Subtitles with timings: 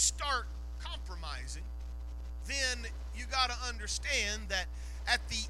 [0.00, 0.46] start
[0.82, 1.62] compromising,
[2.46, 4.66] then you got to understand that
[5.06, 5.42] at the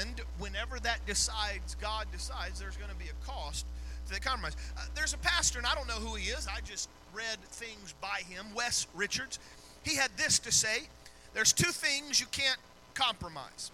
[0.00, 3.66] end, whenever that decides, God decides, there's going to be a cost
[4.06, 4.56] to the compromise.
[4.76, 6.46] Uh, there's a pastor, and I don't know who he is.
[6.46, 9.38] I just read things by him, Wes Richards.
[9.82, 10.88] He had this to say
[11.34, 12.58] There's two things you can't
[12.94, 13.70] compromise.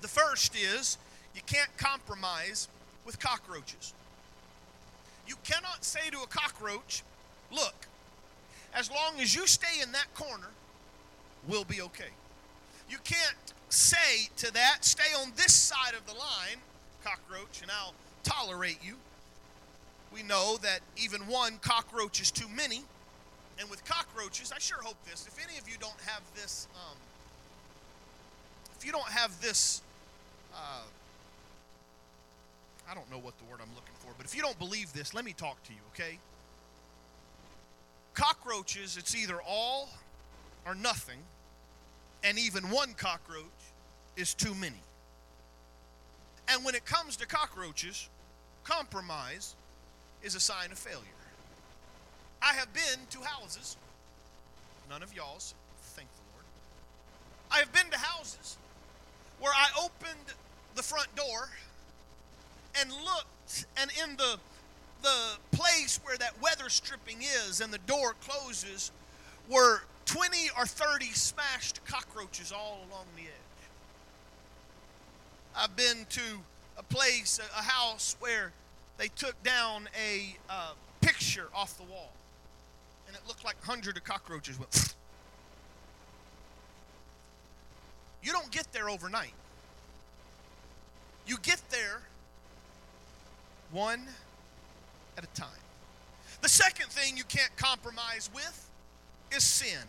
[0.00, 0.98] The first is
[1.34, 2.68] you can't compromise
[3.04, 3.94] with cockroaches.
[5.26, 7.02] You cannot say to a cockroach,
[7.52, 7.86] Look,
[8.74, 10.48] as long as you stay in that corner,
[11.48, 12.10] we'll be okay.
[12.88, 13.36] You can't
[13.68, 16.58] say to that, stay on this side of the line,
[17.04, 18.96] cockroach, and I'll tolerate you.
[20.12, 22.82] We know that even one cockroach is too many.
[23.58, 25.26] And with cockroaches, I sure hope this.
[25.26, 26.96] If any of you don't have this, um,
[28.78, 29.82] if you don't have this,
[30.54, 30.82] uh,
[32.90, 35.14] I don't know what the word I'm looking for, but if you don't believe this,
[35.14, 36.18] let me talk to you, okay?
[38.50, 39.88] Cockroaches, it's either all
[40.66, 41.18] or nothing,
[42.24, 43.44] and even one cockroach
[44.16, 44.82] is too many.
[46.48, 48.08] And when it comes to cockroaches,
[48.64, 49.54] compromise
[50.24, 50.98] is a sign of failure.
[52.42, 53.76] I have been to houses,
[54.88, 55.54] none of y'all's,
[55.94, 56.44] thank the Lord.
[57.52, 58.56] I have been to houses
[59.38, 60.34] where I opened
[60.74, 61.50] the front door
[62.80, 64.40] and looked, and in the
[65.02, 68.92] the place where that weather stripping is and the door closes
[69.48, 73.28] were 20 or 30 smashed cockroaches all along the edge.
[75.56, 76.22] I've been to
[76.78, 78.52] a place, a house where
[78.98, 82.12] they took down a uh, picture off the wall,
[83.06, 84.94] and it looked like hundreds of cockroaches went.
[88.22, 89.32] You don't get there overnight.
[91.26, 92.02] You get there
[93.70, 94.06] one
[95.20, 95.48] at a time.
[96.42, 98.70] The second thing you can't compromise with
[99.34, 99.86] is sin.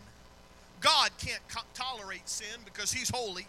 [0.80, 3.46] God can't co- tolerate sin because He's holy,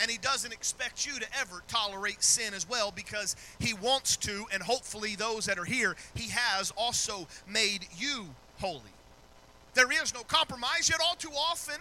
[0.00, 4.46] and He doesn't expect you to ever tolerate sin as well because He wants to,
[4.52, 8.26] and hopefully those that are here, He has also made you
[8.58, 8.82] holy.
[9.74, 11.76] There is no compromise, yet all too often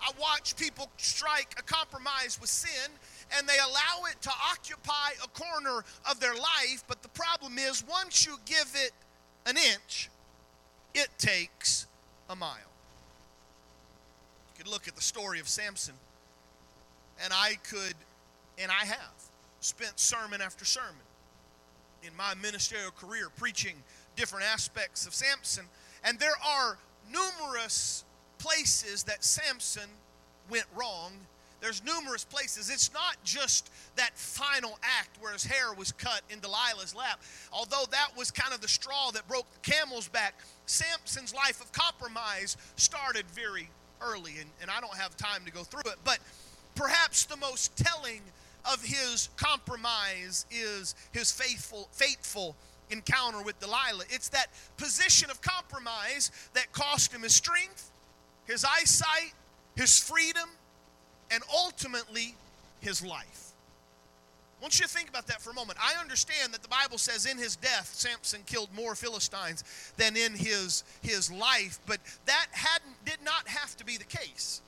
[0.00, 2.90] I watch people strike a compromise with sin
[3.36, 6.84] and they allow it to occupy a corner of their life.
[6.86, 8.92] But the problem is, once you give it
[9.46, 10.10] an inch,
[10.94, 11.86] it takes
[12.30, 12.56] a mile.
[14.48, 15.94] You could look at the story of Samson,
[17.22, 17.94] and I could,
[18.58, 19.14] and I have,
[19.60, 20.94] spent sermon after sermon
[22.02, 23.74] in my ministerial career preaching
[24.14, 25.64] different aspects of Samson.
[26.04, 26.78] And there are
[27.10, 28.04] numerous
[28.38, 29.88] places that Samson
[30.48, 31.12] went wrong.
[31.60, 32.70] There's numerous places.
[32.70, 37.20] It's not just that final act where his hair was cut in Delilah's lap.
[37.52, 40.34] Although that was kind of the straw that broke the camel's back,
[40.66, 43.68] Samson's life of compromise started very
[44.00, 45.98] early, and, and I don't have time to go through it.
[46.04, 46.18] But
[46.74, 48.20] perhaps the most telling
[48.70, 52.56] of his compromise is his faithful, faithful
[52.90, 54.04] encounter with Delilah.
[54.10, 57.90] It's that position of compromise that cost him his strength,
[58.46, 59.32] his eyesight,
[59.74, 60.48] his freedom,
[61.30, 62.34] and ultimately
[62.80, 63.52] his life.
[64.58, 65.78] I want you to think about that for a moment.
[65.82, 69.64] I understand that the Bible says in his death, Samson killed more Philistines
[69.98, 74.62] than in his, his life, but that hadn't, did not have to be the case.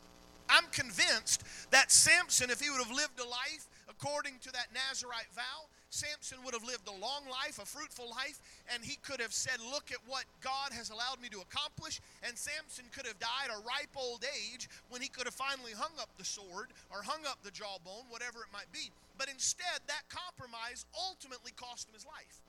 [0.51, 5.33] I'm convinced that Samson, if he would have lived a life according to that Nazarite
[5.35, 8.41] vow, Samson would have lived a long life, a fruitful life,
[8.73, 12.01] and he could have said, Look at what God has allowed me to accomplish.
[12.23, 15.97] And Samson could have died a ripe old age when he could have finally hung
[15.99, 18.93] up the sword or hung up the jawbone, whatever it might be.
[19.17, 22.45] But instead, that compromise ultimately cost him his life.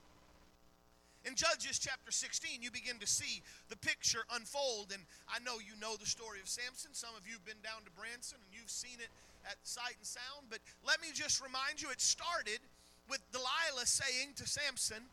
[1.25, 4.91] In Judges chapter 16, you begin to see the picture unfold.
[4.93, 6.91] And I know you know the story of Samson.
[6.91, 9.11] Some of you have been down to Branson and you've seen it
[9.43, 10.47] at sight and sound.
[10.49, 12.59] But let me just remind you it started
[13.09, 15.03] with Delilah saying to Samson,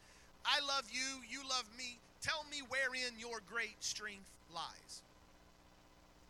[0.45, 1.99] I love you, you love me.
[2.23, 5.03] Tell me wherein your great strength lies.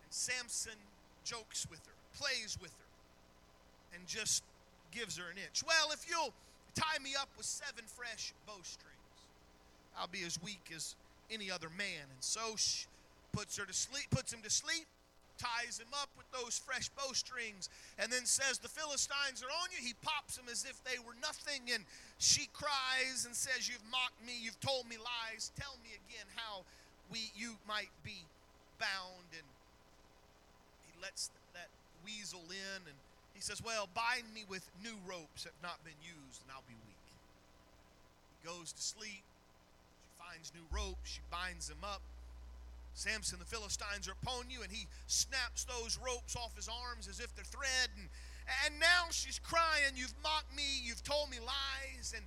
[0.04, 0.78] And Samson
[1.24, 4.42] jokes with her, plays with her, and just
[4.92, 5.62] gives her an inch.
[5.66, 6.32] Well, if you'll
[6.74, 8.96] tie me up with seven fresh bowstrings,
[9.98, 10.94] I'll be as weak as
[11.30, 12.04] any other man.
[12.12, 12.86] And so she
[13.32, 14.86] puts her to sleep, puts him to sleep,
[15.38, 17.68] ties him up with those fresh bowstrings,
[17.98, 19.80] and then says, The Philistines are on you.
[19.80, 21.84] He pops them as if they were nothing, and
[22.18, 25.52] she cries and says, You've mocked me, you've told me lies.
[25.56, 26.64] Tell me again how
[27.10, 28.24] we you might be
[28.78, 29.30] bound.
[29.32, 29.46] And
[30.88, 31.68] he lets that
[32.04, 32.98] weasel in, and
[33.34, 36.66] he says, Well, bind me with new ropes that have not been used, and I'll
[36.66, 37.06] be weak.
[38.36, 39.24] He goes to sleep.
[40.02, 42.02] She finds new ropes, she binds him up
[42.96, 47.20] Samson, the Philistines are upon you, and he snaps those ropes off his arms as
[47.20, 47.92] if they're thread.
[47.92, 48.08] And,
[48.64, 52.16] and now she's crying, You've mocked me, you've told me lies.
[52.16, 52.24] And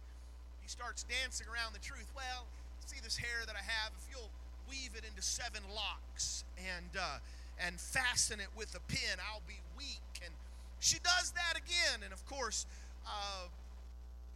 [0.61, 2.05] he starts dancing around the truth.
[2.15, 2.45] Well,
[2.85, 4.29] see this hair that I have, if you'll
[4.69, 7.17] weave it into seven locks and, uh,
[7.57, 10.21] and fasten it with a pin, I'll be weak.
[10.23, 10.33] And
[10.77, 12.05] she does that again.
[12.05, 12.67] And of course,
[13.09, 13.49] uh,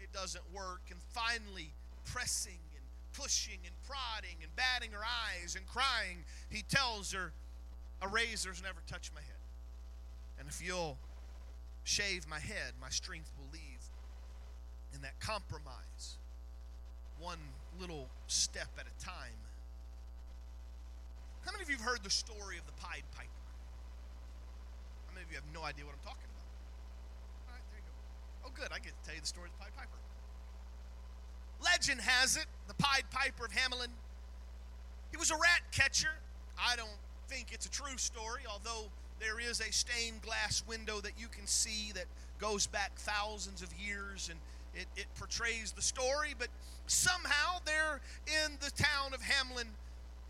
[0.01, 0.81] it doesn't work.
[0.89, 1.69] And finally,
[2.09, 2.57] pressing
[3.13, 7.31] pushing and prodding and batting her eyes and crying, he tells her,
[8.01, 9.42] A razor's never touched my head.
[10.39, 10.98] And if you'll
[11.83, 13.81] shave my head, my strength will leave.
[14.94, 16.18] In that compromise,
[17.19, 17.39] one
[17.80, 19.39] little step at a time.
[21.45, 23.44] How many of you have heard the story of the Pied Piper?
[25.07, 26.45] How many of you have no idea what I'm talking about?
[27.50, 28.48] All right, there you go.
[28.48, 28.69] Oh, good.
[28.71, 30.00] I get to tell you the story of the Pied Piper.
[31.73, 33.87] Legend has it, the Pied Piper of Hamelin,
[35.09, 36.13] he was a rat catcher.
[36.59, 36.89] I don't
[37.27, 38.89] think it's a true story, although
[39.19, 42.05] there is a stained glass window that you can see that
[42.39, 44.39] goes back thousands of years and
[44.75, 46.35] it, it portrays the story.
[46.37, 46.49] But
[46.85, 49.73] somehow they're in the town of Hamelin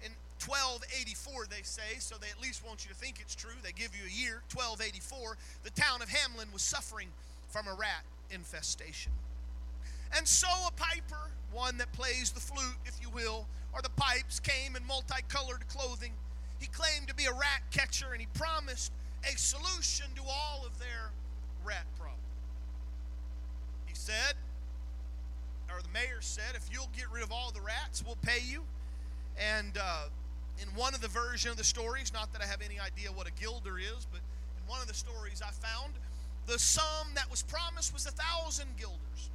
[0.01, 3.55] in 1284, they say, so they at least want you to think it's true.
[3.61, 5.35] They give you a year, 1284.
[5.63, 7.09] The town of Hamelin was suffering
[7.49, 9.11] from a rat infestation.
[10.15, 14.39] And so a piper, one that plays the flute, if you will, or the pipes,
[14.39, 16.11] came in multicolored clothing.
[16.59, 18.91] He claimed to be a rat catcher and he promised
[19.23, 21.11] a solution to all of their
[21.65, 22.19] rat problem.
[23.85, 24.35] He said,
[25.69, 28.63] or the mayor said, if you'll get rid of all the rats, we'll pay you.
[29.37, 30.05] And uh,
[30.61, 33.27] in one of the version of the stories, not that I have any idea what
[33.27, 34.21] a guilder is, but
[34.57, 35.93] in one of the stories I found,
[36.45, 39.29] the sum that was promised was a thousand guilders.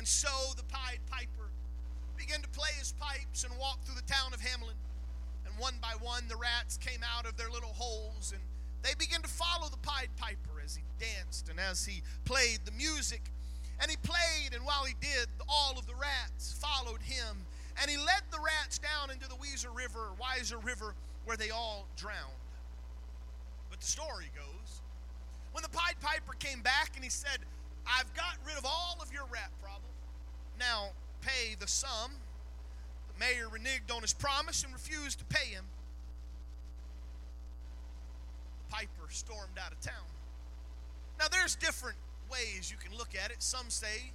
[0.00, 1.52] And so the Pied Piper
[2.16, 4.80] began to play his pipes and walk through the town of Hamelin.
[5.44, 8.40] And one by one, the rats came out of their little holes and
[8.82, 12.72] they began to follow the Pied Piper as he danced and as he played the
[12.72, 13.20] music.
[13.78, 17.44] And he played, and while he did, all of the rats followed him.
[17.82, 20.94] And he led the rats down into the Weiser River, Weiser River,
[21.26, 22.40] where they all drowned.
[23.68, 24.80] But the story goes
[25.52, 27.44] when the Pied Piper came back and he said,
[27.84, 29.89] I've got rid of all of your rat problems
[30.60, 30.90] now
[31.22, 32.12] pay the sum.
[33.08, 35.64] The mayor reneged on his promise and refused to pay him.
[38.68, 40.06] The piper stormed out of town.
[41.18, 41.98] Now, there's different
[42.30, 43.42] ways you can look at it.
[43.42, 44.12] Some say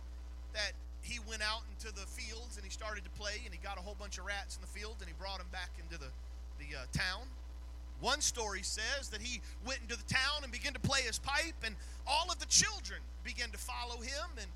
[0.53, 0.71] that
[1.01, 3.81] he went out into the fields and he started to play and he got a
[3.81, 6.09] whole bunch of rats in the field and he brought them back into the,
[6.57, 7.27] the uh, town.
[8.01, 11.55] One story says that he went into the town and began to play his pipe,
[11.63, 11.75] and
[12.05, 14.47] all of the children began to follow him, and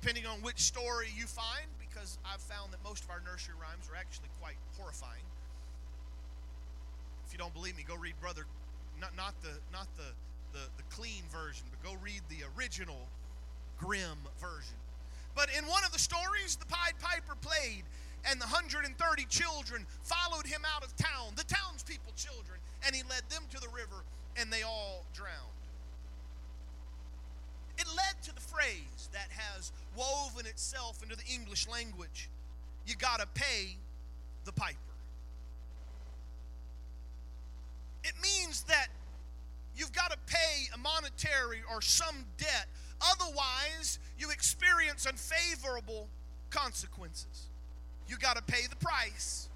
[0.00, 3.90] depending on which story you find, because I've found that most of our nursery rhymes
[3.90, 5.26] are actually quite horrifying.
[7.26, 8.44] If you don't believe me, go read Brother,
[9.00, 10.14] not, not, the, not the,
[10.52, 13.08] the, the clean version, but go read the original
[13.76, 14.78] Grimm version.
[15.34, 17.82] But in one of the stories, the Pied Piper played,
[18.24, 18.94] and the 130
[19.26, 23.68] children followed him out of town, the townspeople children, and he led them to the
[23.68, 24.02] river,
[24.36, 25.57] and they all drowned.
[27.78, 32.28] It led to the phrase that has woven itself into the English language
[32.88, 33.76] you got to pay
[34.44, 34.78] the piper.
[38.02, 38.86] It means that
[39.76, 42.66] you've got to pay a monetary or some debt,
[43.02, 46.08] otherwise, you experience unfavorable
[46.48, 47.48] consequences.
[48.08, 49.50] You got to pay the price,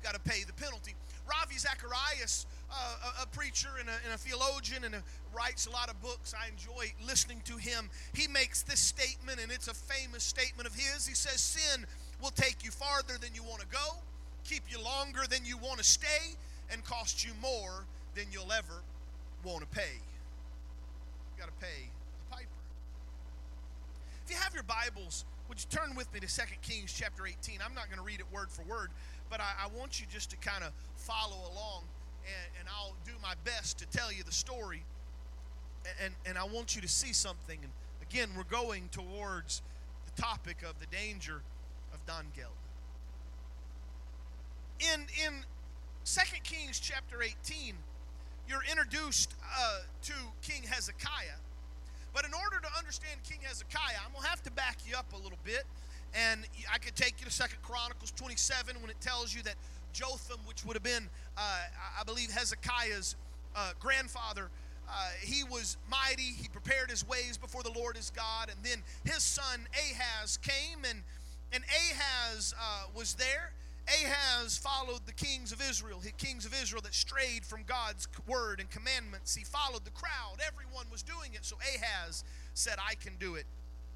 [0.00, 0.94] you got to pay the penalty.
[1.28, 5.02] Ravi Zacharias a, a, preacher and a, and a theologian and a,
[5.34, 6.34] writes a lot of books.
[6.34, 7.90] I enjoy listening to him.
[8.14, 11.06] He makes this statement, and it's a famous statement of his.
[11.06, 11.86] He says, Sin
[12.20, 13.96] will take you farther than you want to go,
[14.44, 16.36] keep you longer than you want to stay,
[16.70, 18.82] and cost you more than you'll ever
[19.44, 19.98] want to pay.
[21.34, 21.88] You got to pay
[22.30, 22.48] the piper.
[24.24, 27.58] If you have your Bibles, would you turn with me to 2 Kings chapter 18?
[27.64, 28.88] I'm not going to read it word for word,
[29.28, 31.84] but I, I want you just to kind of follow along
[32.26, 34.84] and, and I'll do my best to tell you the story.
[36.02, 37.58] And, and I want you to see something.
[37.62, 39.62] And again, we're going towards
[40.14, 41.42] the topic of the danger
[41.92, 42.52] of Don Geld.
[44.80, 45.44] In, in
[46.04, 47.74] 2 Kings chapter 18,
[48.48, 50.12] you're introduced uh, to
[50.42, 51.38] King Hezekiah.
[52.12, 55.12] But in order to understand King Hezekiah, I'm going to have to back you up
[55.12, 55.64] a little bit.
[56.14, 59.54] And I could take you to Second Chronicles 27 when it tells you that
[59.92, 63.16] Jotham, which would have been, I believe, Hezekiah's
[63.56, 64.50] uh, grandfather,
[64.88, 66.22] uh, he was mighty.
[66.22, 68.50] He prepared his ways before the Lord his God.
[68.50, 71.02] And then his son Ahaz came, and,
[71.52, 73.52] and Ahaz uh, was there.
[73.88, 78.60] Ahaz followed the kings of Israel, the kings of Israel that strayed from God's word
[78.60, 79.34] and commandments.
[79.34, 80.36] He followed the crowd.
[80.46, 81.44] Everyone was doing it.
[81.44, 82.22] So Ahaz
[82.54, 83.46] said, I can do it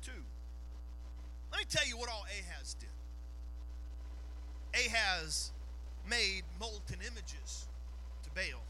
[0.03, 0.25] too.
[1.53, 2.89] Let me tell you what all Ahaz did.
[4.75, 5.53] Ahaz
[6.09, 7.67] made molten images
[8.23, 8.63] to Baal.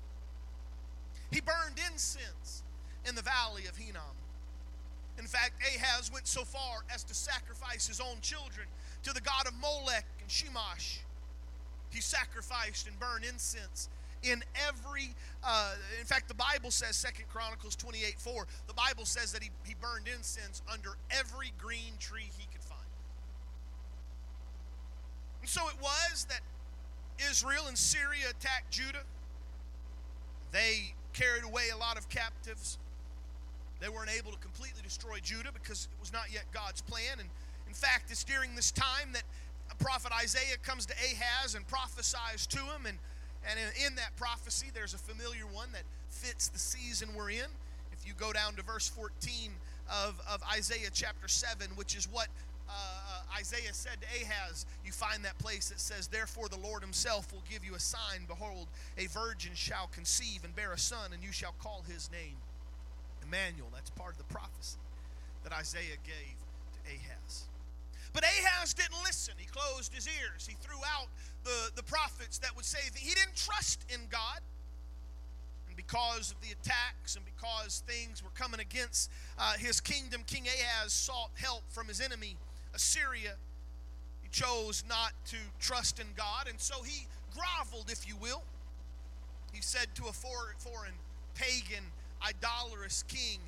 [1.31, 2.63] He burned incense
[3.07, 4.03] in the valley of Hinnom.
[5.19, 8.67] In fact, Ahaz went so far as to sacrifice his own children
[9.03, 10.99] to the god of Molech and Chemosh.
[11.91, 13.89] He sacrificed and burned incense
[14.23, 15.15] in every
[15.45, 19.51] uh, in fact the bible says second chronicles 28 4 the bible says that he,
[19.65, 22.81] he burned incense under every green tree he could find
[25.41, 26.41] and so it was that
[27.31, 29.03] israel and syria attacked judah
[30.53, 32.79] they carried away a lot of captives
[33.81, 37.29] they weren't able to completely destroy judah because it was not yet god's plan and
[37.69, 39.23] in fact it's during this time that
[39.79, 42.87] prophet Isaiah comes to Ahaz and prophesies to him.
[42.87, 42.99] And,
[43.49, 47.51] and in, that prophecy, there's a familiar one that fits the season we're in.
[47.93, 49.51] If you go down to verse 14
[49.89, 52.29] of, of Isaiah chapter 7, which is what
[52.69, 56.83] uh, uh, Isaiah said to Ahaz, you find that place that says, Therefore the Lord
[56.83, 58.27] himself will give you a sign.
[58.27, 58.69] Behold,
[58.99, 62.37] a virgin shall conceive and bear a son, and you shall call his name
[63.23, 63.69] Emmanuel.
[63.75, 64.79] That's part of the prophecy
[65.45, 66.37] that Isaiah gave
[66.75, 67.45] to Ahaz.
[68.13, 69.35] But Ahaz didn't listen.
[69.37, 70.47] He closed his ears.
[70.47, 71.09] He threw out
[71.45, 74.41] the, the prophets that would say that he didn't trust in God.
[75.69, 80.45] And because of the attacks and because things were coming against uh, his kingdom, King
[80.47, 82.37] Ahaz sought help from his enemy,
[82.77, 83.35] Assyria.
[84.23, 88.43] He chose not to trust in God, and so he groveled, if you will.
[89.53, 90.95] He said to a foreign,
[91.35, 91.85] pagan,
[92.23, 93.41] idolatrous king,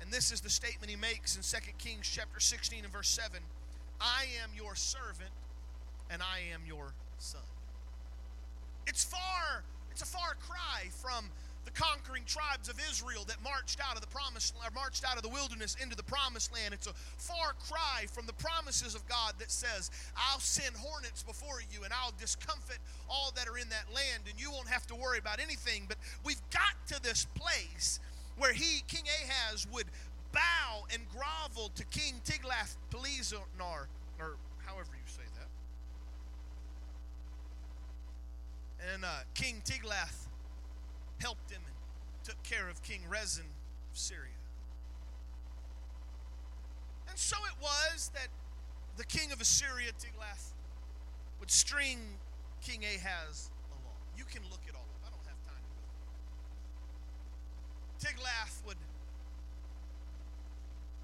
[0.00, 3.40] and this is the statement he makes in 2 Kings chapter 16 and verse 7
[4.00, 5.30] I am your servant
[6.10, 7.40] and I am your son.
[8.86, 11.30] It's far, it's a far cry from
[11.64, 15.28] the conquering tribes of Israel that marched out of the promised marched out of the
[15.28, 16.74] wilderness into the promised land.
[16.74, 21.60] It's a far cry from the promises of God that says, I'll send hornets before
[21.72, 22.78] you and I'll discomfit
[23.08, 25.84] all that are in that land and you won't have to worry about anything.
[25.88, 28.00] But we've got to this place
[28.36, 29.86] where he, King Ahaz, would
[30.32, 33.88] bow and grovel to King Tiglath-Pileser, or
[34.66, 35.48] however you say that.
[38.92, 40.26] And uh, King Tiglath
[41.18, 41.74] helped him and
[42.24, 43.46] took care of King Rezin
[43.90, 44.30] of Syria.
[47.08, 48.28] And so it was that
[48.96, 50.52] the king of Assyria, Tiglath,
[51.40, 51.98] would string
[52.62, 53.96] King Ahaz along.
[54.16, 55.00] You can look it all up.
[55.06, 55.62] I don't have time
[58.00, 58.22] to go.
[58.22, 58.78] Tiglath would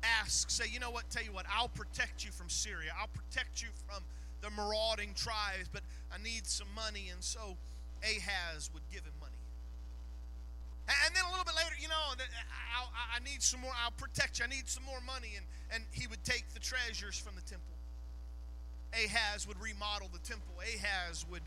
[0.03, 2.93] ask, say, you know what, tell you what, I'll protect you from Syria.
[2.99, 4.03] I'll protect you from
[4.41, 7.11] the marauding tribes, but I need some money.
[7.13, 7.57] And so
[8.03, 9.13] Ahaz would give him.
[11.07, 12.23] And then a little bit later, you know, uh,
[12.77, 15.35] I'll, i need some more, I'll protect you, I need some more money.
[15.37, 17.75] And, and he would take the treasures from the temple.
[18.93, 20.55] Ahaz would remodel the temple.
[20.59, 21.43] Ahaz would,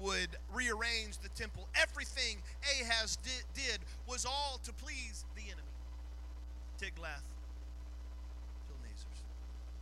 [0.00, 1.68] would rearrange the temple.
[1.74, 2.42] Everything
[2.80, 5.62] Ahaz did, did was all to please the enemy.
[6.80, 7.22] Tiglath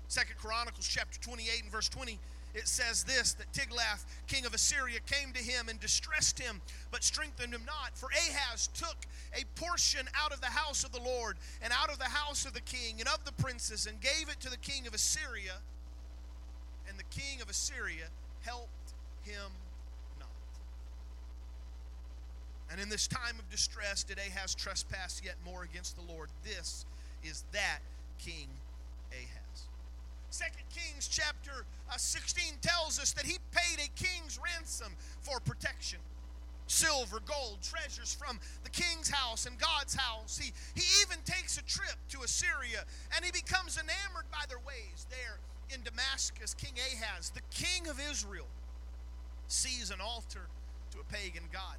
[0.09, 2.19] Second Chronicles chapter 28 and verse 20
[2.57, 7.05] it says this that Tiglath, king of Assyria, came to him and distressed him, but
[7.05, 7.91] strengthened him not.
[7.95, 8.97] For Ahaz took
[9.35, 12.55] a portion out of the house of the Lord, and out of the house of
[12.55, 15.59] the king, and of the princes, and gave it to the king of Assyria.
[16.89, 18.07] And the king of Assyria
[18.41, 19.53] helped him
[20.19, 20.29] not.
[22.71, 26.31] And in this time of distress did Ahaz trespass yet more against the Lord.
[26.43, 26.87] This
[27.23, 27.81] is that
[28.19, 28.49] king
[29.13, 29.69] Ahaz.
[30.37, 35.99] Second Kings chapter uh, 16 tells us that he paid a king's ransom for protection.
[36.67, 40.37] Silver, gold, treasures from the king's house and God's house.
[40.37, 42.85] He, he even takes a trip to Assyria
[43.17, 45.39] and he becomes enamored by their ways there
[45.75, 46.53] in Damascus.
[46.53, 48.49] King Ahaz, the king of Israel,
[49.49, 50.49] sees an altar
[50.91, 51.79] to a pagan god.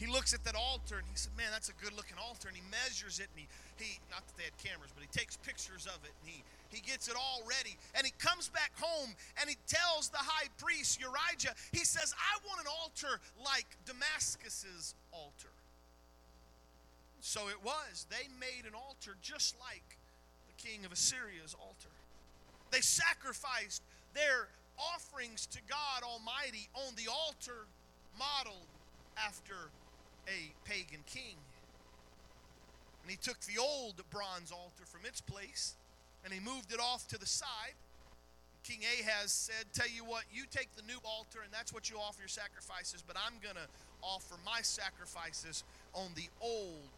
[0.00, 2.48] He looks at that altar and he said, Man, that's a good looking altar.
[2.48, 5.36] And he measures it and he, he not that they had cameras, but he takes
[5.36, 6.40] pictures of it and he
[6.72, 7.76] he gets it all ready.
[7.92, 12.40] And he comes back home and he tells the high priest, Urijah, he says, I
[12.48, 15.52] want an altar like Damascus's altar.
[17.20, 18.06] So it was.
[18.08, 19.98] They made an altar just like
[20.48, 21.92] the king of Assyria's altar.
[22.70, 23.82] They sacrificed
[24.14, 27.66] their offerings to God Almighty on the altar
[28.16, 28.70] modeled
[29.18, 29.68] after
[30.26, 31.36] a pagan king.
[33.02, 35.74] And he took the old bronze altar from its place
[36.24, 37.74] and he moved it off to the side.
[38.62, 41.96] King Ahaz said, Tell you what, you take the new altar and that's what you
[41.96, 43.68] offer your sacrifices, but I'm going to
[44.02, 46.88] offer my sacrifices on the old.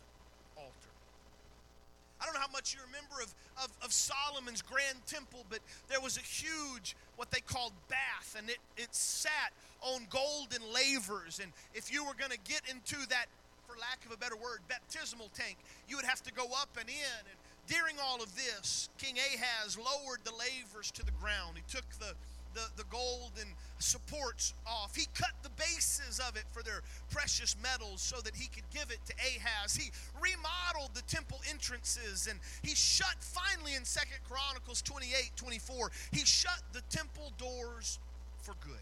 [2.23, 6.00] I don't know how much you remember of, of, of, Solomon's grand temple, but there
[6.00, 9.50] was a huge, what they called bath, and it, it sat
[9.81, 11.41] on golden lavers.
[11.43, 13.26] And if you were going to get into that,
[13.67, 15.57] for lack of a better word, baptismal tank,
[15.88, 17.23] you would have to go up and in.
[17.26, 21.57] And during all of this, King Ahaz lowered the lavers to the ground.
[21.57, 22.14] He took the
[22.54, 24.94] the, the gold and supports off.
[24.94, 28.90] He cut the bases of it for their precious metals so that he could give
[28.90, 29.75] it to Ahaz.
[29.75, 29.90] He
[30.21, 36.62] remodeled the temple entrances and he shut finally in Second Chronicles 28 24, he shut
[36.73, 37.99] the temple doors
[38.42, 38.75] for good.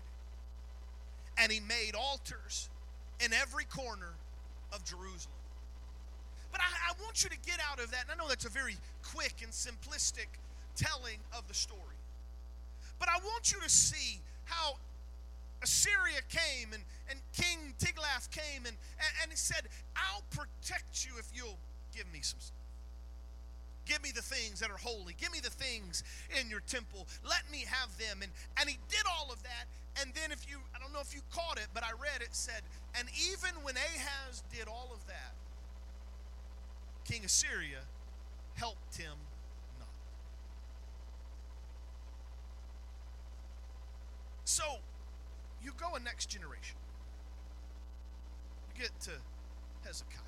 [1.39, 2.69] And he made altars
[3.25, 4.15] in every corner
[4.73, 5.35] of Jerusalem.
[6.53, 8.51] But I, I want you to get out of that, and I know that's a
[8.51, 10.27] very quick and simplistic
[10.77, 12.00] telling of the story.
[13.01, 14.75] But I want you to see how
[15.63, 19.67] Assyria came and, and King Tiglath came and, and, and he said,
[19.97, 21.59] I'll protect you if you'll
[21.97, 22.57] give me some stuff.
[23.87, 25.17] Give me the things that are holy.
[25.19, 26.05] Give me the things
[26.41, 27.09] in your temple.
[27.29, 28.21] Let me have them.
[28.23, 28.31] And,
[28.61, 29.67] and he did all of that.
[30.01, 32.29] And then, if you, I don't know if you caught it, but I read it
[32.31, 32.63] said,
[32.95, 35.35] and even when Ahaz did all of that,
[37.05, 37.81] King Assyria
[38.55, 39.17] helped him
[44.51, 44.65] So
[45.63, 46.77] you go a next generation.
[48.67, 49.13] You get to
[49.85, 50.19] Hezekiah.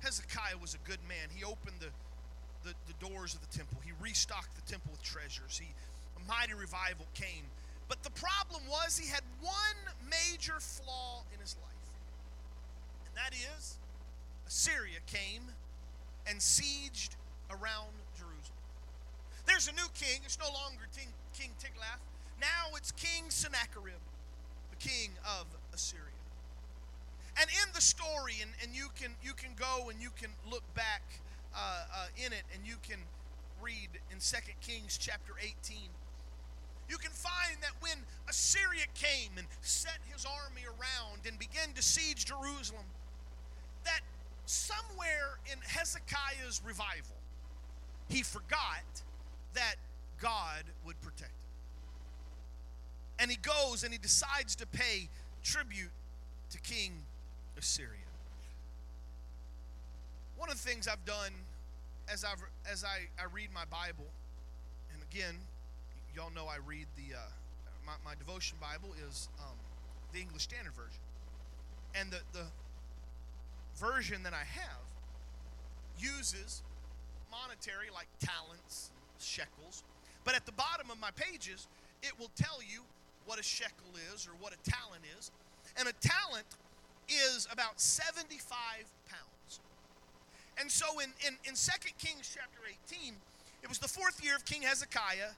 [0.00, 1.30] Hezekiah was a good man.
[1.32, 1.94] He opened the,
[2.68, 3.78] the, the doors of the temple.
[3.84, 5.62] He restocked the temple with treasures.
[5.62, 5.68] He
[6.16, 7.46] a mighty revival came.
[7.86, 9.78] But the problem was he had one
[10.10, 11.88] major flaw in his life.
[13.06, 13.78] And that is
[14.48, 15.42] Assyria came
[16.26, 17.10] and sieged
[17.48, 18.58] around Jerusalem.
[19.46, 20.22] There's a new king.
[20.24, 21.06] It's no longer King
[21.38, 22.00] King Tiglath.
[22.40, 24.00] Now it's King Sennacherib,
[24.70, 26.02] the king of Assyria.
[27.38, 30.64] And in the story, and, and you can you can go and you can look
[30.74, 31.02] back
[31.54, 32.98] uh, uh, in it, and you can
[33.60, 35.76] read in 2 Kings chapter 18.
[36.88, 41.82] You can find that when Assyria came and set his army around and began to
[41.82, 42.84] siege Jerusalem,
[43.84, 44.00] that
[44.46, 47.16] somewhere in Hezekiah's revival,
[48.08, 49.02] he forgot
[49.54, 49.76] that
[50.20, 51.50] God would protect him.
[53.18, 55.08] And he goes and he decides to pay
[55.42, 55.90] tribute
[56.50, 56.92] to King
[57.56, 57.90] Assyria.
[60.36, 61.32] One of the things I've done
[62.12, 64.06] as I've as I, I read my Bible,
[64.92, 65.34] and again,
[66.14, 67.20] y'all know I read the uh,
[67.84, 69.56] my, my devotion Bible is um,
[70.12, 71.00] the English Standard Version,
[71.94, 72.46] and the the
[73.76, 74.86] version that I have
[75.98, 76.62] uses
[77.30, 79.84] monetary like talents, shekels,
[80.26, 81.68] but at the bottom of my pages,
[82.02, 82.82] it will tell you
[83.24, 85.30] what a shekel is or what a talent is.
[85.78, 86.46] And a talent
[87.08, 88.42] is about 75
[89.08, 89.60] pounds.
[90.58, 92.58] And so in, in, in 2 Kings chapter
[92.90, 93.14] 18,
[93.62, 95.30] it was the fourth year of King Hezekiah.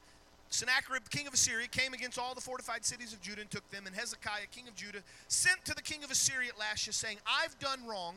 [0.49, 3.87] Sennacherib, king of Assyria, came against all the fortified cities of Judah and took them.
[3.87, 7.59] And Hezekiah, king of Judah, sent to the king of Assyria at Lachish, saying, I've
[7.59, 8.15] done wrong.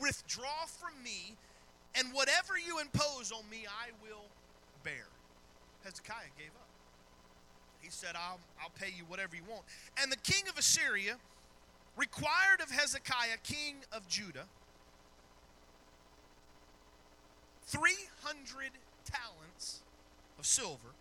[0.00, 1.34] Withdraw from me,
[1.96, 4.26] and whatever you impose on me, I will
[4.84, 5.06] bear.
[5.84, 6.68] Hezekiah gave up.
[7.80, 9.62] He said, I'll, I'll pay you whatever you want.
[10.00, 11.16] And the king of Assyria
[11.96, 14.46] required of Hezekiah, king of Judah,
[17.66, 18.70] 300
[19.04, 19.82] talents
[20.38, 20.94] of silver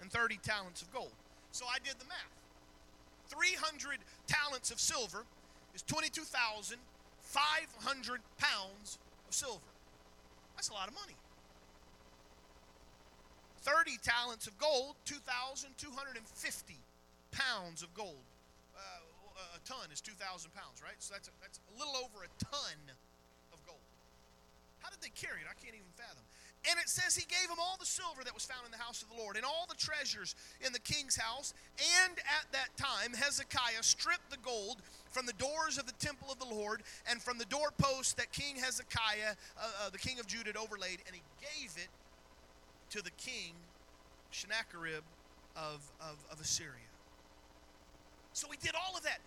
[0.00, 1.12] and 30 talents of gold.
[1.50, 2.36] So I did the math.
[3.28, 5.24] 300 talents of silver
[5.74, 9.72] is 22,500 pounds of silver.
[10.54, 11.15] That's a lot of money.
[13.66, 15.74] 30 talents of gold, 2,250
[17.34, 18.22] pounds of gold.
[18.78, 20.94] Uh, a ton is 2,000 pounds, right?
[21.02, 22.78] So that's a, that's a little over a ton
[23.50, 23.82] of gold.
[24.78, 25.50] How did they carry it?
[25.50, 26.22] I can't even fathom.
[26.70, 29.02] And it says he gave them all the silver that was found in the house
[29.02, 31.54] of the Lord and all the treasures in the king's house.
[31.78, 36.38] And at that time, Hezekiah stripped the gold from the doors of the temple of
[36.38, 40.54] the Lord and from the doorposts that King Hezekiah, uh, uh, the king of Judah,
[40.54, 41.90] had overlaid, and he gave it
[42.90, 43.52] to the king,
[44.30, 45.02] Sennacherib
[45.56, 46.90] of, of, of Assyria.
[48.32, 49.18] So he did all of that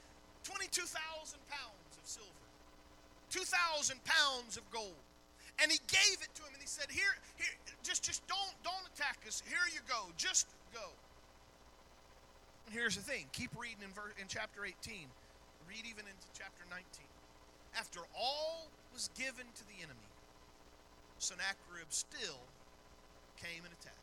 [0.44, 0.86] 22,000
[1.50, 2.48] pounds of silver,
[3.32, 5.02] 2,000 pounds of gold.
[5.62, 7.52] And he gave it to him and he said, Here, here,
[7.84, 9.44] just, just don't, don't attack us.
[9.46, 10.08] Here you go.
[10.16, 10.94] Just go.
[12.66, 15.10] And here's the thing keep reading in, ver- in chapter 18,
[15.68, 16.86] read even into chapter 19.
[17.76, 20.10] After all was given to the enemy,
[21.18, 22.40] Sennacherib still
[23.40, 24.00] came and attacked.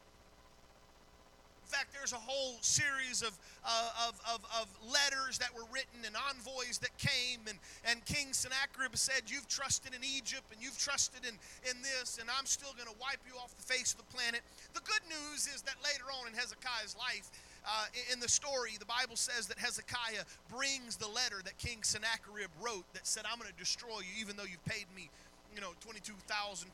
[1.67, 3.35] In fact, there's a whole series of,
[3.67, 8.31] uh, of, of, of, letters that were written and envoys that came, and, and King
[8.31, 11.35] Sennacherib said, You've trusted in Egypt and you've trusted in,
[11.67, 14.47] in this, and I'm still going to wipe you off the face of the planet.
[14.79, 17.35] The good news is that later on in Hezekiah's life,
[17.67, 20.23] uh, in the story, the Bible says that Hezekiah
[20.55, 24.37] brings the letter that King Sennacherib wrote that said, I'm going to destroy you even
[24.39, 25.11] though you've paid me
[25.57, 26.21] you know, 22,000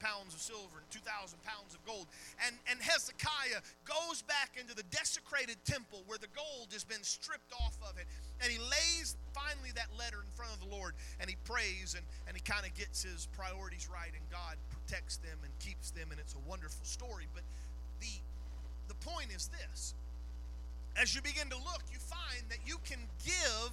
[0.03, 2.11] pounds of silver and 2,000 pounds of gold.
[2.42, 7.55] And, and Hezekiah goes back into the desecrated temple where the gold has been stripped
[7.62, 8.11] off of it.
[8.42, 12.03] And he lays finally that letter in front of the Lord and he prays and,
[12.27, 16.11] and he kind of gets his priorities right and God protects them and keeps them.
[16.11, 17.31] And it's a wonderful story.
[17.31, 17.47] But
[18.03, 18.11] the,
[18.90, 19.95] the point is this
[20.99, 23.71] as you begin to look, you find that you can give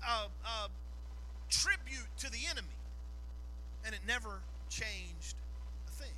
[0.00, 0.72] a, a
[1.52, 2.77] tribute to the enemy
[3.88, 5.34] and it never changed
[5.88, 6.12] a thing.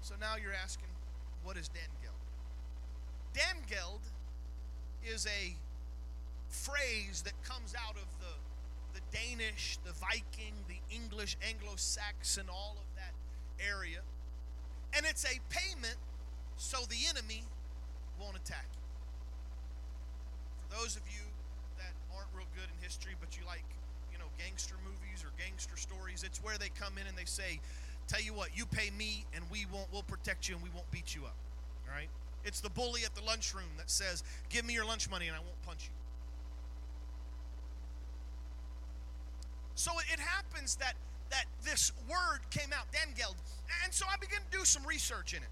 [0.00, 0.86] So now you're asking,
[1.42, 2.14] what is Dan Geld?
[3.34, 4.00] Dan Geld
[5.02, 5.56] is a
[6.48, 12.76] phrase that comes out of the, the Danish, the Viking, the English, Anglo Saxon, all
[12.78, 13.14] of that
[13.58, 14.02] area.
[14.96, 15.96] And it's a payment
[16.56, 17.42] so the enemy
[18.20, 18.86] won't attack you.
[20.62, 21.26] For those of you
[21.76, 23.64] that aren't real good in history, but you like
[24.38, 26.22] gangster movies or gangster stories.
[26.22, 27.60] It's where they come in and they say,
[28.06, 29.90] "Tell you what, you pay me, and we won't.
[29.92, 31.36] We'll protect you, and we won't beat you up."
[31.86, 32.10] All right.
[32.44, 35.40] It's the bully at the lunchroom that says, "Give me your lunch money, and I
[35.40, 35.94] won't punch you."
[39.74, 40.96] So it happens that
[41.30, 43.36] that this word came out, Dangeld,
[43.82, 45.48] and so I began to do some research in it.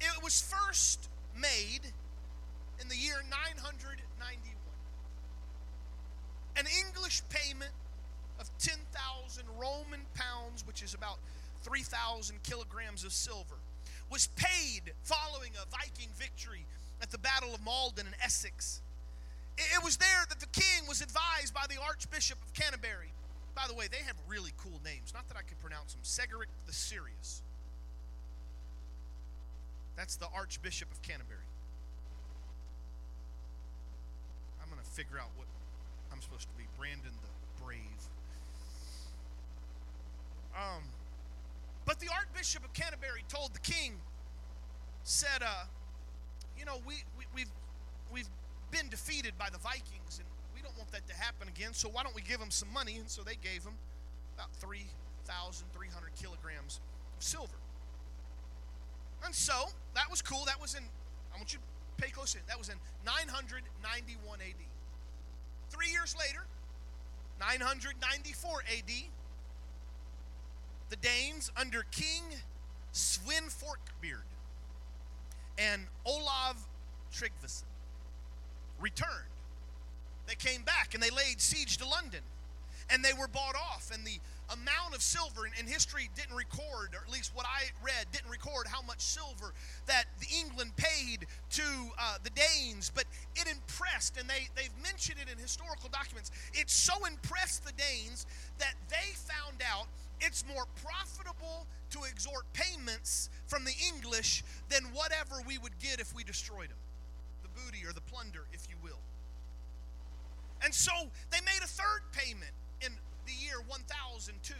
[0.00, 1.92] It was first made
[2.80, 3.96] in the year 991
[6.56, 7.72] an English payment
[8.40, 11.18] of 10,000 Roman pounds, which is about
[11.62, 13.56] 3,000 kilograms of silver,
[14.10, 16.66] was paid following a Viking victory
[17.02, 18.80] at the Battle of Maldon in Essex.
[19.58, 23.12] It was there that the king was advised by the Archbishop of Canterbury.
[23.54, 25.14] By the way, they have really cool names.
[25.14, 26.02] Not that I can pronounce them.
[26.04, 27.42] Sigeric the Serious.
[29.96, 31.48] That's the Archbishop of Canterbury.
[34.62, 35.46] I'm going to figure out what
[36.16, 38.00] I'm supposed to be Brandon the Brave.
[40.56, 40.80] Um,
[41.84, 43.92] but the Archbishop of Canterbury told the king,
[45.02, 45.64] said, uh,
[46.58, 47.52] you know, we, we, we've,
[48.10, 48.28] we've
[48.70, 52.02] been defeated by the Vikings, and we don't want that to happen again, so why
[52.02, 52.96] don't we give them some money?
[52.96, 53.76] And so they gave him
[54.34, 56.80] about 3,300 kilograms
[57.18, 57.60] of silver.
[59.22, 60.46] And so that was cool.
[60.46, 60.82] That was in,
[61.34, 64.75] I want you to pay close attention, that was in 991 AD.
[65.70, 66.46] Three years later,
[67.40, 68.92] 994 AD,
[70.88, 72.22] the Danes under King
[72.92, 74.22] Svend Forkbeard
[75.58, 76.56] and Olav
[77.12, 77.64] Tryggvason
[78.80, 79.10] returned.
[80.26, 82.20] They came back and they laid siege to London
[82.90, 84.18] and they were bought off and the
[84.50, 88.66] amount of silver, and history didn't record, or at least what I read didn't record
[88.66, 89.52] how much silver
[89.86, 90.04] that
[90.40, 91.62] England paid to
[91.98, 93.04] uh, the Danes, but
[93.34, 96.30] it impressed, and they, they've mentioned it in historical documents.
[96.54, 98.26] It so impressed the Danes
[98.58, 99.86] that they found out
[100.20, 106.14] it's more profitable to extort payments from the English than whatever we would get if
[106.14, 106.78] we destroyed them.
[107.42, 108.98] The booty or the plunder, if you will.
[110.64, 110.92] And so
[111.30, 112.52] they made a third payment
[113.26, 114.54] the year 1002.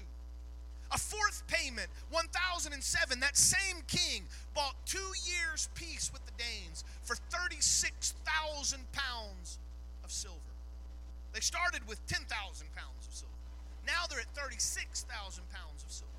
[0.93, 4.23] A fourth payment, 1007, that same king
[4.55, 9.59] bought two years' peace with the Danes for 36,000 pounds
[10.05, 10.39] of silver.
[11.33, 13.33] They started with 10,000 pounds of silver.
[13.87, 15.07] Now they're at 36,000
[15.51, 16.16] pounds of silver.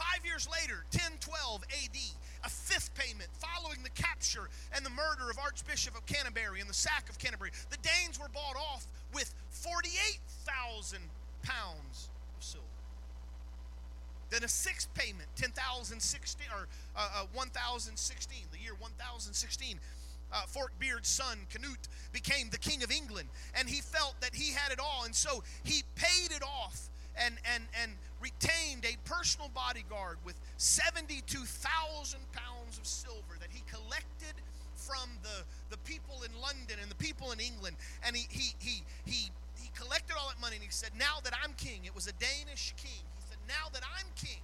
[0.00, 1.98] Five years later, 1012 AD,
[2.44, 6.74] a fifth payment following the capture and the murder of Archbishop of Canterbury and the
[6.74, 7.50] sack of Canterbury.
[7.68, 11.00] The Danes were bought off with 48,000
[11.42, 12.66] pounds of silver.
[14.30, 19.78] Then a sixth payment, 10,016 or uh, uh, 1,016, the year 1016.
[20.32, 24.72] Uh, Forkbeard's son, Canute, became the king of England, and he felt that he had
[24.72, 30.18] it all, and so he paid it off and, and, and retained a personal bodyguard
[30.24, 34.36] with 72,000 pounds of silver that he collected
[34.76, 37.76] from the, the people in London and the people in England.
[38.04, 41.32] And he, he, he, he, he collected all that money and he said, Now that
[41.42, 43.04] I'm king, it was a Danish king.
[43.16, 44.40] He said, Now that I'm king,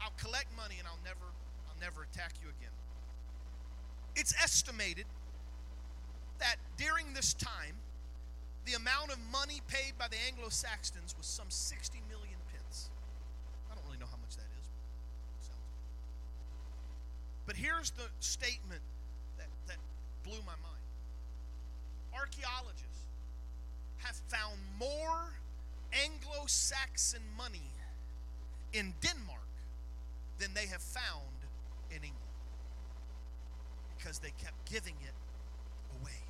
[0.00, 1.26] I'll collect money and I'll never,
[1.68, 2.74] I'll never attack you again.
[4.14, 5.06] It's estimated
[6.38, 7.76] that during this time,
[8.64, 12.90] the amount of money paid by the Anglo Saxons was some 60 million pence.
[13.70, 14.66] I don't really know how much that is.
[17.46, 18.82] But here's the statement
[19.38, 19.76] that, that
[20.24, 20.76] blew my mind
[22.14, 23.04] archaeologists
[23.98, 25.34] have found more
[25.92, 27.70] Anglo Saxon money
[28.72, 29.40] in Denmark
[30.38, 31.36] than they have found
[31.90, 32.14] in England
[33.96, 35.14] because they kept giving it
[36.00, 36.22] away.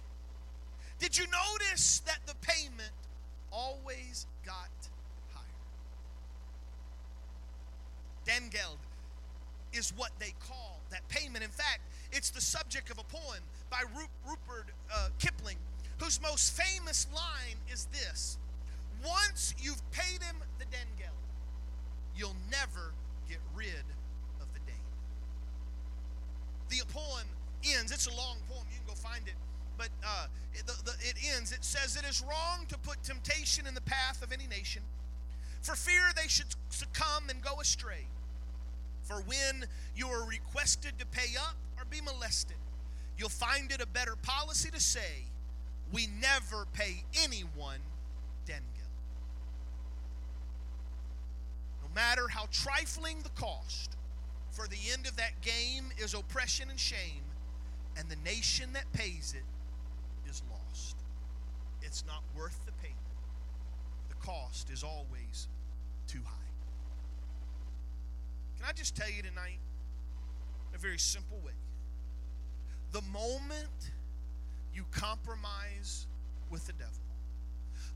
[0.99, 2.93] Did you notice that the payment
[3.53, 4.71] always got
[5.33, 5.45] higher?
[8.27, 8.79] Dengeld
[9.77, 11.45] is what they call that payment.
[11.45, 11.81] In fact,
[12.13, 13.83] it's the subject of a poem by
[14.27, 15.57] Rupert uh, Kipling,
[15.99, 18.39] whose most famous line is this
[19.05, 21.11] Once you've paid him the Dengeld,
[22.17, 22.93] you'll never
[23.29, 23.85] get rid
[24.41, 24.77] of the Dane.
[26.69, 27.27] The poem
[27.65, 29.35] ends, it's a long poem, you can go find it.
[29.77, 31.53] But uh, it, the, the, it ends.
[31.53, 34.83] It says, It is wrong to put temptation in the path of any nation,
[35.61, 38.07] for fear they should succumb and go astray.
[39.07, 39.65] For when
[39.95, 42.57] you are requested to pay up or be molested,
[43.17, 45.25] you'll find it a better policy to say,
[45.93, 47.79] We never pay anyone
[48.47, 48.63] Dengeld.
[51.83, 53.97] No matter how trifling the cost,
[54.51, 57.23] for the end of that game is oppression and shame,
[57.97, 60.97] and the nation that pays it is lost.
[61.83, 62.97] It's not worth the payment.
[64.09, 65.47] The cost is always
[66.09, 66.46] too high.
[68.57, 69.59] Can I just tell you tonight,
[70.71, 71.53] in a very simple way,
[72.93, 73.93] the moment
[74.75, 76.07] you compromise
[76.51, 76.93] with the devil,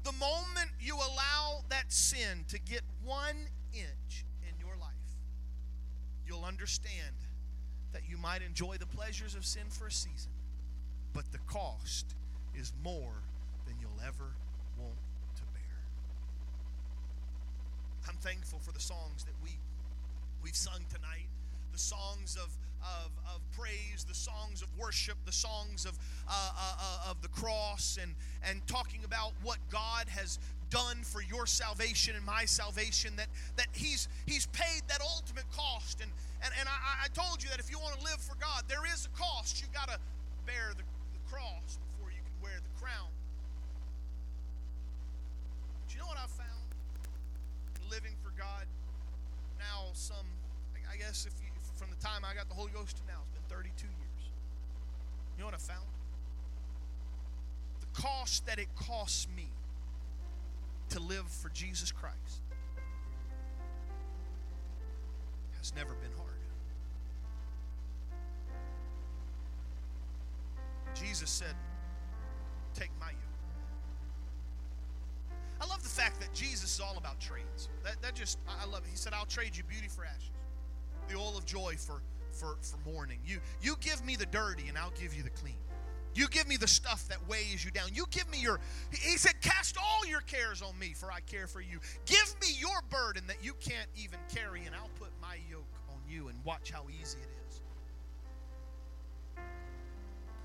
[0.04, 4.90] the moment you allow that sin to get one inch in your life,
[6.26, 7.16] you'll understand
[7.92, 10.32] that you might enjoy the pleasures of sin for a season,
[11.12, 12.14] but the cost
[12.54, 13.22] is more
[13.66, 14.34] than you'll ever
[14.78, 14.98] want
[15.36, 15.80] to bear.
[18.08, 19.58] I'm thankful for the songs that we
[20.42, 21.28] we've sung tonight,
[21.72, 25.98] the songs of of, of praise, the songs of worship, the songs of
[26.28, 30.38] uh, uh, uh, of the cross, and and talking about what God has
[30.70, 33.12] done for your salvation and my salvation.
[33.16, 36.10] That that He's He's paid that ultimate cost, and
[36.42, 38.86] and, and I, I told you that if you want to live for God, there
[38.92, 39.60] is a cost.
[39.60, 39.98] You've got to
[40.46, 43.12] bear the, the cross before you can wear the crown.
[45.84, 46.64] But you know what I found?
[47.90, 48.64] Living for God
[49.60, 50.26] now, some,
[50.90, 53.30] I guess, if you, from the time I got the Holy Ghost to now, it's
[53.30, 54.22] been 32 years.
[55.36, 55.86] You know what I found?
[57.80, 59.48] The cost that it costs me
[60.90, 62.42] to live for Jesus Christ
[65.58, 66.30] has never been hard.
[70.94, 71.54] Jesus said,
[72.74, 73.29] Take my yoke.
[76.00, 77.68] Fact that Jesus is all about trades.
[77.84, 78.90] That, that just, I love it.
[78.90, 80.30] He said, I'll trade you beauty for ashes,
[81.08, 82.00] the oil of joy for,
[82.32, 83.18] for, for mourning.
[83.22, 85.58] You, you give me the dirty, and I'll give you the clean.
[86.14, 87.88] You give me the stuff that weighs you down.
[87.92, 88.60] You give me your,
[88.90, 91.78] he said, cast all your cares on me, for I care for you.
[92.06, 95.98] Give me your burden that you can't even carry, and I'll put my yoke on
[96.08, 97.60] you, and watch how easy it is.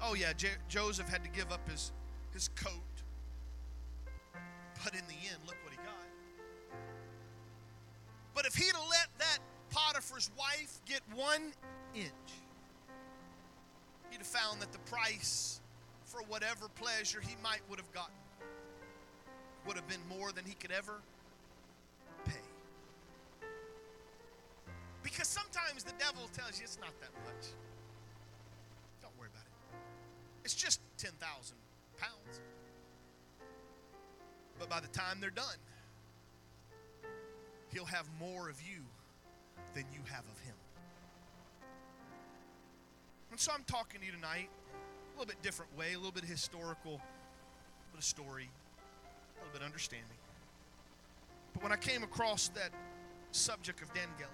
[0.02, 1.94] Oh, yeah, J- Joseph had to give up his,
[2.34, 2.74] his coat.
[4.83, 5.95] But in the end, look what he got.
[8.33, 9.39] But if he'd have let that
[9.71, 11.53] Potiphar's wife get one
[11.93, 12.11] inch,
[14.11, 15.61] he'd have found that the price
[16.05, 18.13] for whatever pleasure he might would have gotten
[19.65, 21.01] would have been more than he could ever
[22.25, 22.33] pay.
[25.01, 27.47] Because sometimes the devil tells you it's not that much.
[29.01, 29.51] Don't worry about it.
[30.43, 31.55] It's just 10,000
[31.99, 32.41] pounds.
[34.60, 35.58] But by the time they're done,
[37.74, 38.82] he'll have more of you
[39.74, 40.56] than you have of him.
[43.32, 44.50] And so I'm talking to you tonight
[45.15, 48.50] a little bit different way, a little bit historical, a bit of story,
[49.36, 50.18] a little bit understanding.
[51.54, 52.72] But when I came across that
[53.32, 54.32] subject of Dengeld,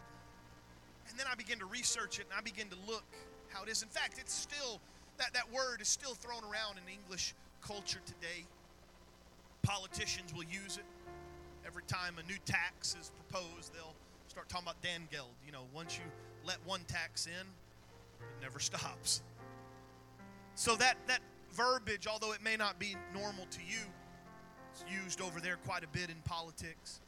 [1.10, 3.04] and then I began to research it and I began to look
[3.50, 3.84] how it is.
[3.84, 4.80] In fact, it's still
[5.18, 8.46] that, that word is still thrown around in English culture today.
[9.64, 10.86] Politicians will use it.
[11.66, 13.96] Every time a new tax is proposed, they'll
[14.28, 15.34] start talking about Dengeld.
[15.46, 16.04] You know, once you
[16.46, 19.22] let one tax in, it never stops.
[20.56, 21.22] So that, that
[21.54, 23.82] verbiage, although it may not be normal to you,
[24.72, 27.02] it's used over there quite a bit in politics.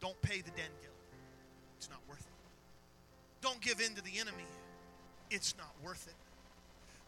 [0.00, 0.98] Don't pay the Dengeld.
[1.76, 2.26] It's not worth it.
[3.40, 4.46] Don't give in to the enemy.
[5.30, 6.14] It's not worth it.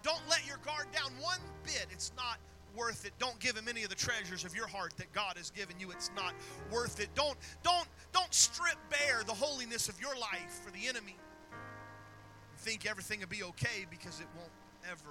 [0.02, 1.86] Don't let your guard down one bit.
[1.90, 2.38] It's not
[2.76, 3.12] worth it.
[3.18, 5.90] Don't give him any of the treasures of your heart that God has given you.
[5.90, 6.34] It's not
[6.72, 7.08] worth it.
[7.14, 11.16] Don't don't don't strip bare the holiness of your life for the enemy.
[11.52, 14.50] In think everything will be okay because it won't
[14.90, 15.10] ever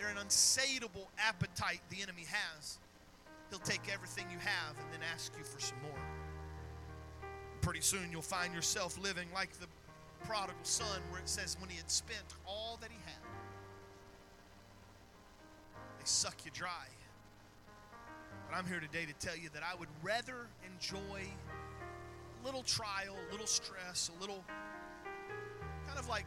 [0.00, 2.78] they're an unsatiable appetite the enemy has.
[3.50, 6.00] He'll take everything you have and then ask you for some more.
[7.60, 9.66] Pretty soon you'll find yourself living like the
[10.24, 13.20] prodigal son, where it says, when he had spent all that he had,
[16.10, 16.86] suck you dry.
[18.48, 21.22] But I'm here today to tell you that I would rather enjoy
[22.42, 24.44] a little trial, a little stress, a little
[25.86, 26.26] kind of like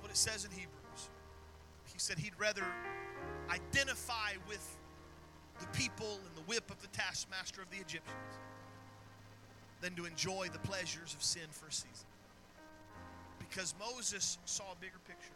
[0.00, 0.78] what it says in Hebrews
[1.98, 2.62] he said he'd rather
[3.50, 4.76] identify with
[5.58, 8.38] the people and the whip of the taskmaster of the Egyptians
[9.80, 12.06] than to enjoy the pleasures of sin for a season.
[13.38, 15.34] Because Moses saw a bigger picture.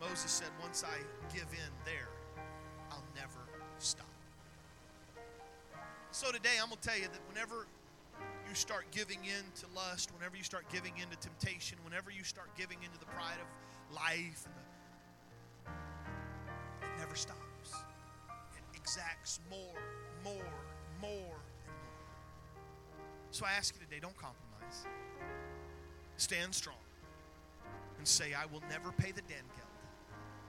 [0.00, 0.98] Moses said, Once I
[1.32, 2.08] give in there,
[2.90, 3.40] I'll never
[3.78, 4.06] stop.
[6.10, 7.66] So today, I'm going to tell you that whenever
[8.48, 12.24] you start giving in to lust, whenever you start giving in to temptation, whenever you
[12.24, 14.68] start giving into the pride of life the
[16.98, 17.84] never stops.
[18.56, 19.58] It exacts more,
[20.24, 20.34] more,
[21.02, 22.66] more, and more.
[23.30, 24.86] So I ask you today don't compromise.
[26.16, 26.76] Stand strong
[27.98, 29.44] and say, I will never pay the geld.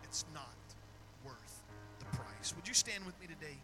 [0.04, 0.56] It's not
[2.39, 2.56] price.
[2.56, 3.58] Would you stand with me today?